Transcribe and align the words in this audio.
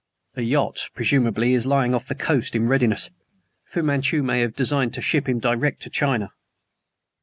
"A 0.33 0.41
yacht, 0.41 0.89
presumably, 0.95 1.53
is 1.53 1.67
lying 1.67 1.93
off 1.93 2.07
the 2.07 2.15
coast 2.15 2.55
in 2.55 2.67
readiness. 2.67 3.11
Fu 3.65 3.83
Manchu 3.83 4.23
may 4.23 4.37
even 4.39 4.47
have 4.49 4.55
designed 4.55 4.95
to 4.95 5.01
ship 5.03 5.29
him 5.29 5.37
direct 5.37 5.79
to 5.83 5.91
China." 5.91 6.31